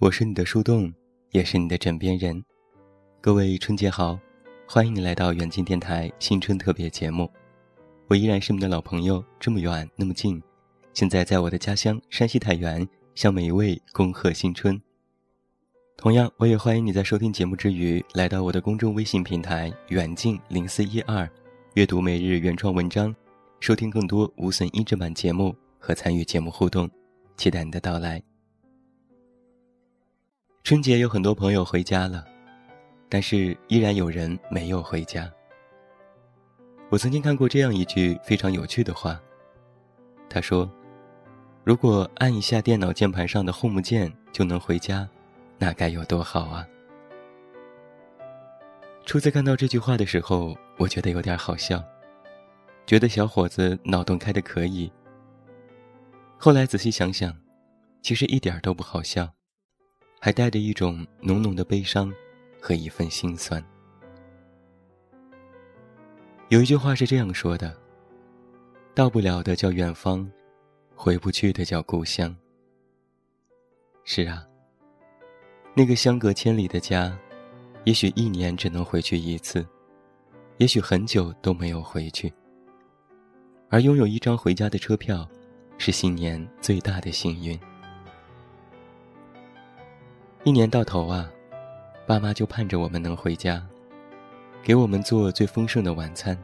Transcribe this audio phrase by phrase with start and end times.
[0.00, 0.94] 我是你的树洞，
[1.32, 2.40] 也是你的枕边人。
[3.20, 4.16] 各位春节好，
[4.64, 7.28] 欢迎你来到远近电台新春特别节目。
[8.06, 10.40] 我依然是你的老朋友，这么远那么近，
[10.94, 14.80] 现在在我的家乡山西太原，向每一位恭贺新春。
[15.96, 21.28] 同样，我也欢迎你在收听节目之余，来到我的公众微信平台远近零四一二，
[21.74, 23.12] 阅读每日原创文章，
[23.58, 26.88] 收听更多无损音质版节目和参与节目互动。
[27.36, 28.27] 期待你的到来。
[30.68, 32.22] 春节有很多朋友回家了，
[33.08, 35.26] 但是依然有人没有回家。
[36.90, 39.18] 我曾经看过这样一句非常有趣的话。
[40.28, 40.70] 他说
[41.64, 45.08] ：“如果按一下电脑键盘上的 Home 键就能回家，
[45.56, 46.68] 那该有多好啊！”
[49.06, 51.82] 初次看到这句话的时候，我觉得有点好笑，
[52.84, 54.92] 觉得小伙子脑洞开的可以。
[56.36, 57.34] 后来仔细想想，
[58.02, 59.32] 其实一点都不好笑。
[60.20, 62.12] 还带着一种浓浓的悲伤
[62.60, 63.62] 和一份心酸。
[66.48, 67.76] 有一句话是这样说的
[68.94, 70.28] ：“到不了的叫远方，
[70.94, 72.34] 回不去的叫故乡。”
[74.04, 74.46] 是啊，
[75.74, 77.16] 那个相隔千里的家，
[77.84, 79.66] 也许一年只能回去一次，
[80.56, 82.32] 也许很久都没有回去。
[83.68, 85.28] 而拥有一张回家的车票，
[85.76, 87.60] 是新年最大的幸运。
[90.48, 91.30] 一年到头啊，
[92.06, 93.62] 爸妈就盼着我们能回家，
[94.62, 96.34] 给我们做最丰盛的晚餐。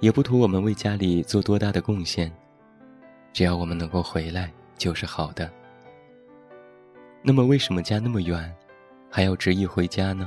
[0.00, 2.32] 也不图我们为家里做多大的贡献，
[3.34, 5.52] 只要我们能够回来就是好的。
[7.20, 8.50] 那么，为什么家那么远，
[9.10, 10.26] 还要执意回家呢？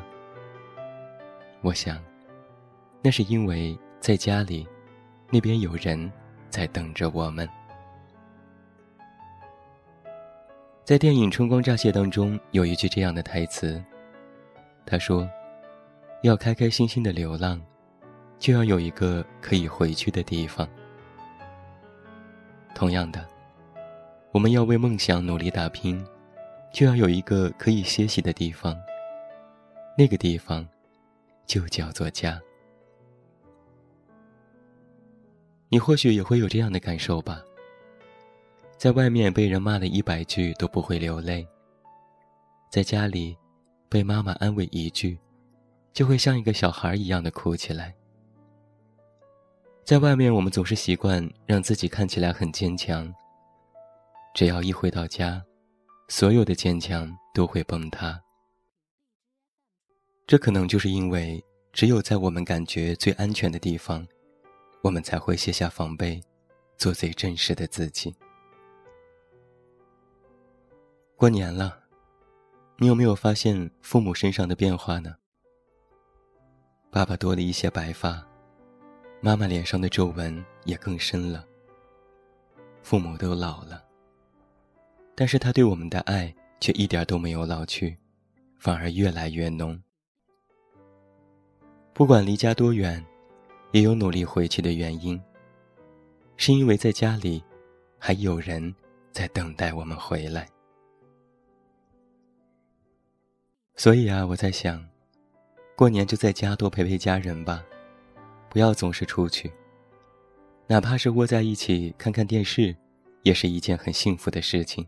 [1.61, 1.99] 我想，
[3.01, 4.67] 那是因为在家里，
[5.31, 6.11] 那边有人
[6.51, 7.49] 在等着我们。
[10.85, 13.81] 在电影《春光乍泄》当中，有一句这样的台词。
[14.85, 15.29] 他说
[16.23, 17.61] ：“要开开心心的流浪，
[18.37, 20.67] 就要有一个可以回去的地方。”
[22.75, 23.25] 同样的，
[24.33, 26.05] 我们要为梦想努力打拼，
[26.73, 28.77] 就要有一个可以歇息的地方。
[29.97, 30.67] 那个地方，
[31.45, 32.41] 就叫做家。
[35.69, 37.41] 你或许也会有这样的感受吧。
[38.83, 41.47] 在外面被人骂了一百句都不会流泪，
[42.69, 43.33] 在家里
[43.87, 45.17] 被妈妈安慰一句，
[45.93, 47.95] 就会像一个小孩一样的哭起来。
[49.85, 53.09] 在外面，我们总是习惯让自己看起来很坚强，
[54.35, 55.41] 只要一回到家，
[56.09, 58.21] 所有的坚强都会崩塌。
[60.27, 61.41] 这可能就是因为，
[61.71, 64.05] 只有在我们感觉最安全的地方，
[64.81, 66.21] 我们才会卸下防备，
[66.75, 68.13] 做最真实的自己。
[71.23, 71.79] 过年了，
[72.75, 75.15] 你有没有发现父母身上的变化呢？
[76.91, 78.21] 爸爸多了一些白发，
[79.21, 81.45] 妈妈脸上的皱纹也更深了。
[82.81, 83.81] 父母都老了，
[85.15, 87.97] 但是他对我们的爱却一点都没有老去，
[88.59, 89.81] 反而越来越浓。
[91.93, 93.01] 不管离家多远，
[93.71, 95.17] 也有努力回去的原因，
[96.35, 97.41] 是因为在家里，
[97.97, 98.75] 还有人
[99.13, 100.45] 在等待我们回来。
[103.75, 104.85] 所以啊，我在想，
[105.75, 107.63] 过年就在家多陪陪家人吧，
[108.49, 109.51] 不要总是出去。
[110.67, 112.75] 哪怕是窝在一起看看电视，
[113.23, 114.87] 也是一件很幸福的事情。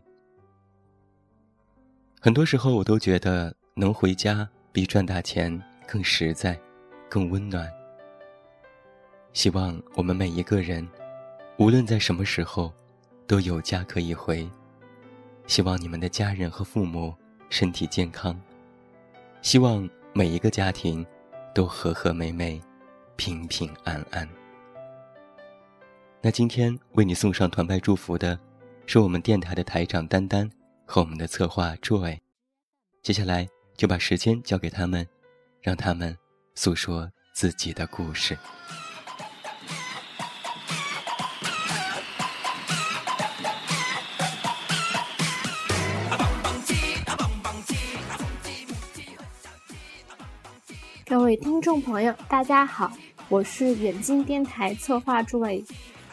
[2.20, 6.58] 很多时候，我都觉得能回家比赚大钱更实在，
[7.08, 7.68] 更温暖。
[9.32, 10.88] 希望我们每一个人，
[11.58, 12.72] 无论在什么时候，
[13.26, 14.48] 都有家可以回。
[15.46, 17.12] 希望你们的家人和父母
[17.50, 18.40] 身体健康。
[19.46, 21.06] 希望每一个家庭
[21.54, 22.60] 都和和美美、
[23.14, 24.28] 平平安安。
[26.20, 28.36] 那今天为你送上团拜祝福的，
[28.86, 30.50] 是我们电台的台长丹丹
[30.84, 32.18] 和我们的策划 Joy。
[33.04, 35.06] 接下来就把时间交给他们，
[35.62, 36.18] 让他们
[36.56, 38.36] 诉说自己的故事。
[51.16, 52.92] 各位听众朋友，大家好，
[53.30, 55.64] 我是远近电台策划诸位。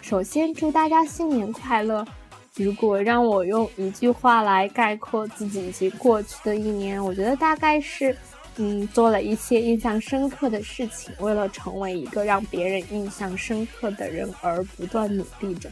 [0.02, 2.08] 首先祝大家新年快乐。
[2.56, 8.16] 如果让我用一句话来概括自己已经过去的一年，我觉得大概是，
[8.56, 15.70] 嗯，做了一些印象深刻的事情，为了成为一个让别人印象深刻的人而不断努力着。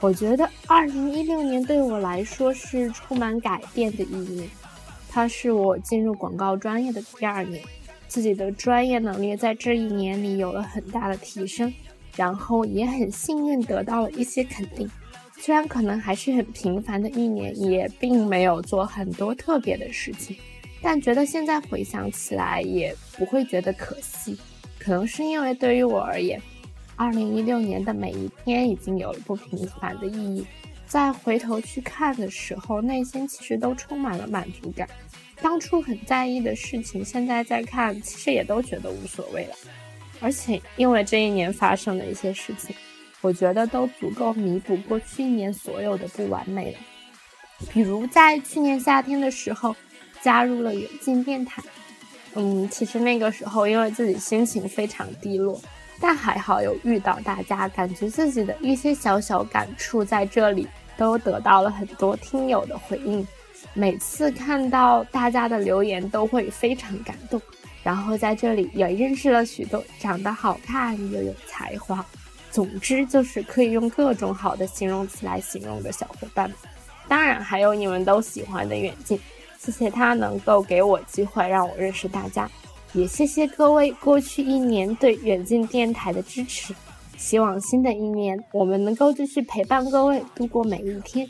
[0.00, 4.46] 我觉得二零一六年对我来说是充满改变的一年，
[5.08, 7.64] 它是我进入广告专业的第二年，
[8.10, 11.72] 自己的专业能力在这一年里有了很大的提升，
[12.16, 14.90] 然后也很幸运得到了一些肯定。
[15.38, 20.36] 虽然可能还是很平凡的一年，也并没有做很多特别的事情，
[20.82, 24.36] 但觉得现在回想起来也不会觉得可惜。
[24.76, 26.42] 可能是因为对于我而言，
[26.96, 30.44] 二零一六年的每一天已经有了不平凡的意义。
[30.84, 34.88] 再回头去看的时候，内心其实都充满了满足感。
[35.42, 39.54] 当初很在意的事情，现在再看，其实也都觉得无所谓了。
[40.20, 42.74] 而且因为这一年发生的一些事情。
[43.22, 46.78] 我觉得都足够弥补过去一年所有的不完美了。
[47.70, 49.76] 比如在去年夏天的时候，
[50.22, 51.62] 加入了远近电台。
[52.32, 55.60] 嗯，其实那个时候因为自己心情非常低落，
[56.00, 60.66] 但还好有遇到大家，感觉自己的一些小小感触在这里
[60.96, 63.28] 都得到了很多听友的回应。
[63.74, 67.40] 每次看到大家的留言，都会非常感动。
[67.82, 72.04] 然后在这里也认识了许多长得好看又有才华。
[72.50, 76.58] 总之就是可以用各种好的形容词来形容的小伙伴们，
[77.06, 79.16] 当然还有你们都喜欢的远近，
[79.56, 82.50] 谢谢他能够给我机会让我认识大家，
[82.92, 86.74] 也谢谢各位过去一年对远近电台的支持，
[87.16, 91.28] 希望新的一年我们能够继续陪伴各位度过每一天。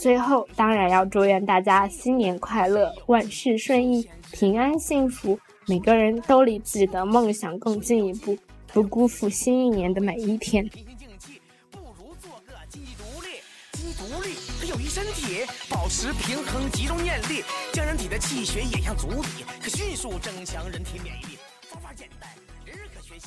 [0.00, 8.38] 最后当然要祝愿大家新年快乐，万事顺意，平安幸福，每个人都离自己的梦想更进一步。
[8.72, 10.66] 不辜负新一年的每一天。
[10.70, 13.42] 平平静气，不如做个积极独立。
[13.72, 17.44] 积极独立，可有益身体，保持平衡，集中念力，
[17.74, 21.38] 将人体的气血引向足底，可迅速增强人体免疫力。
[21.68, 22.30] 方法简单，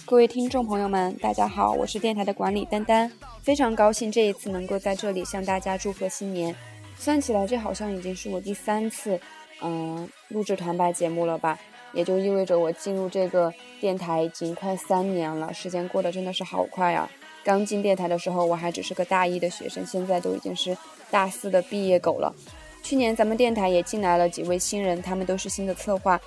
[0.05, 6.55] 各位听众朋友们，大家好，我是电台的管理丹丹，非常高兴这一次能够在这里向大家祝贺新年。
[6.97, 9.19] 算起来，这好像已经是我第三次，
[9.61, 11.57] 嗯，录制团拜节目了吧。
[11.93, 17.07] 也就意味着我进入这个电台已经快三年了，时间过得真的是好快啊！
[17.43, 20.75] 刚进电台的时候我还只是个大一的学生，现在都已经是
[21.11, 22.33] 大四的毕业狗了。
[22.81, 26.19] 去年咱们电台也进来了几位新人，他们都是新的策划，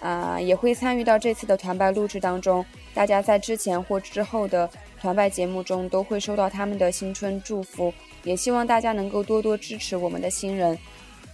[0.00, 2.64] 啊，也会参与到这次的团拜录制当中。
[2.92, 4.68] 大家在之前或之后的
[5.00, 7.92] 团拜节目中都会收到他们的新春祝福，
[8.24, 10.76] 也希望大家能够多多支持我们的新人。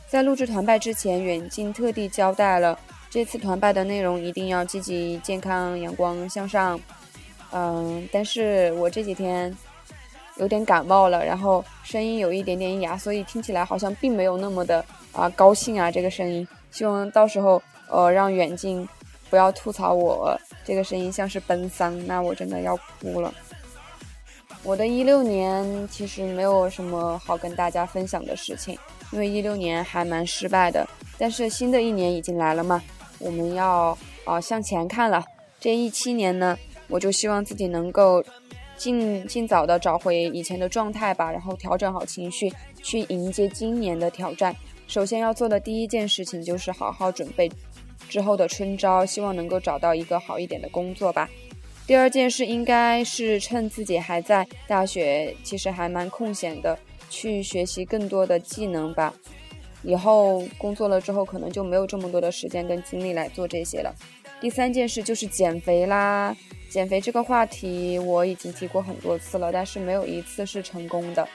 [0.09, 2.79] 在录制团拜之前，远近特地交代了。
[3.09, 6.79] 这次团拜的内容一定要积极、健康、阳光向上。
[7.53, 9.57] 嗯，但是我这几天
[10.37, 15.91] 有点感冒了，然后声音有一点点哑，所以听起来好像并没有那么的啊高兴啊。
[15.91, 18.89] 这个声音，希望到时候呃让远近
[19.31, 23.33] 不要吐槽我这个声音像是奔丧，那我真的要哭了。
[24.63, 28.77] 我的一六年其实没有什么好跟大家分享的事情，
[29.13, 30.87] 因为一六年还蛮失败的。
[31.17, 32.83] 但是新的一年已经来了嘛。
[33.19, 35.25] 我们要啊向前看了，
[35.61, 36.59] 这一七年呢，
[36.89, 38.23] 我就希望自己能够
[38.77, 44.55] 尽尽早的找回以前的状态吧，然后调整好情绪，去迎接今年的挑战。
[44.87, 47.51] 首先要做的第一件事情就是好好准备
[48.09, 51.29] 之后的春招，希望能够找到一个好一点的工作吧。
[51.87, 59.15] 第二件事应该是趁自己还在大学，其实还蛮空闲的，去学习更多的技能吧。
[59.83, 63.95] 以后工作了之后，可能就没有这么多的时间跟精力来做这些了。
[64.41, 66.37] 第三件事就是减肥啦。
[66.69, 71.27] 减肥这个话题我已经提过很多次了，但是没有一次是成功的。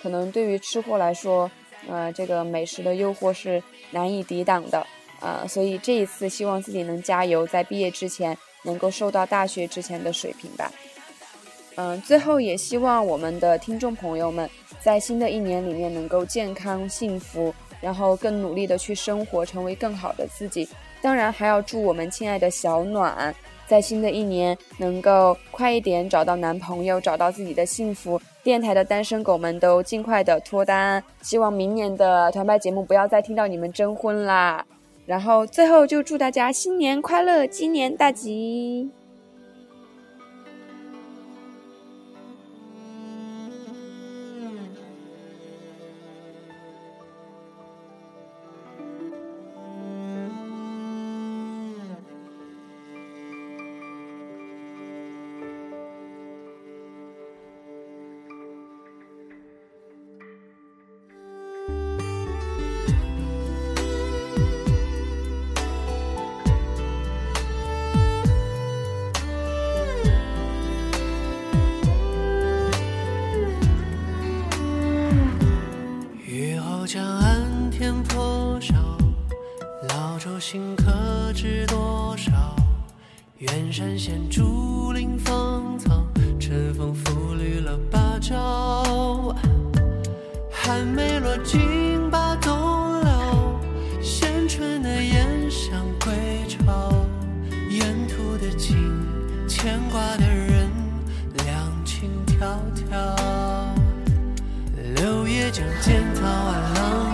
[0.00, 1.50] 可能对于吃货来说，
[1.88, 4.86] 呃，这个美食的诱惑是难以抵挡的
[5.20, 5.44] 啊。
[5.48, 10.70] 所以这一次希望自己能加油，在毕业之前能够瘦到大学之前的水平吧。
[11.76, 14.48] 嗯，最后也希望我们的听众朋友们
[14.80, 17.54] 在新的一年里面能够健康幸福。
[17.78, 20.66] 然后更努力的去生活，成为更好的自己。
[21.02, 23.32] 当然，还要祝我们亲爱的小暖，
[23.66, 28.18] 在新的一年能够快一点找到男朋友，找到自己的幸福。
[28.42, 31.04] 电台的单身狗们都尽快的脱单。
[31.20, 34.64] 希望明年的团拜节目不要再听到你们征婚啦。
[35.06, 38.90] 然后最后就祝大家新年快乐，鸡年大吉。
[76.86, 78.72] 江岸天破晓
[79.88, 82.30] 老舟新客知多少
[83.38, 86.06] 远山现竹林芳草
[86.38, 89.34] 春风拂绿了芭蕉
[90.48, 92.56] 寒梅落尽把冬
[93.00, 93.60] 了
[94.00, 96.14] 衔春的燕想归
[96.46, 97.04] 巢
[97.68, 98.76] 沿途的景
[99.48, 100.70] 牵挂的人
[101.44, 103.15] 两情迢迢
[105.56, 107.05] 想检讨爱了。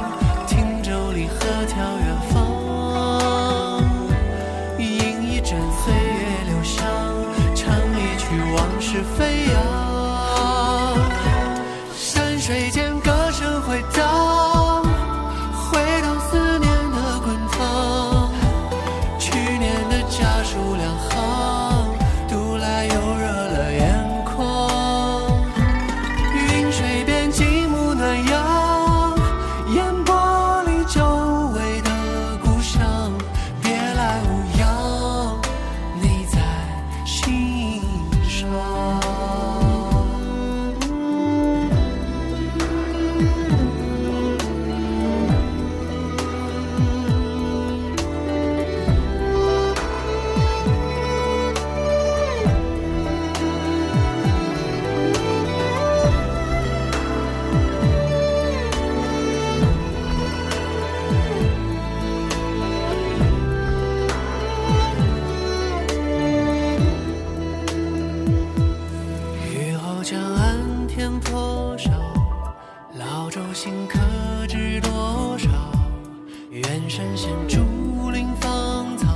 [76.82, 79.06] 远山现竹林芳草，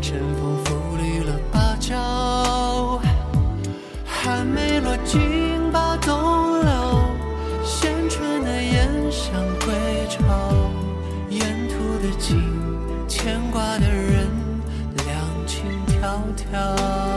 [0.00, 3.00] 晨风拂绿了芭蕉。
[4.06, 6.14] 寒梅落尽把冬
[6.60, 7.00] 留，
[7.64, 9.74] 衔春的燕想归
[10.08, 10.22] 巢。
[11.28, 12.40] 沿途的景，
[13.08, 14.28] 牵挂的人，
[14.94, 15.16] 两
[15.48, 15.64] 情
[16.00, 17.15] 迢迢。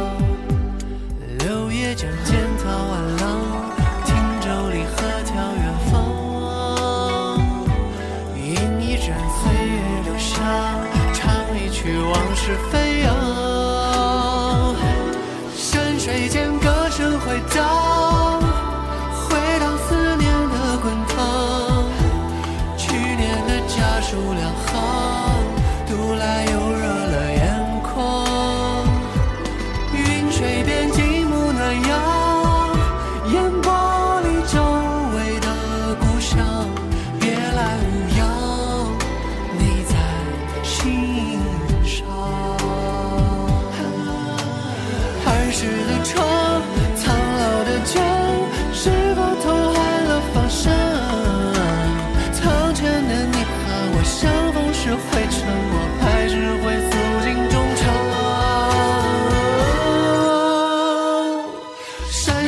[12.50, 12.89] 是非。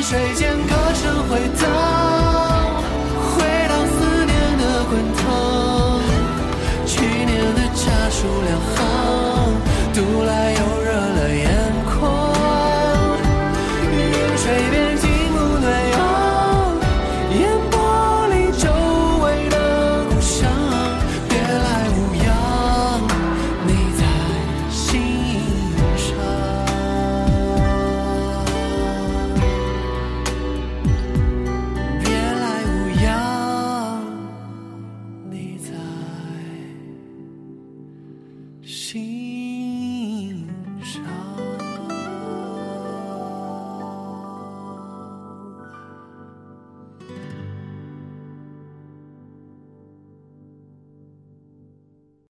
[0.02, 1.81] 水间歌声回荡